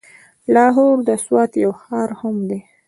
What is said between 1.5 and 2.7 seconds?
يو ښار هم دی.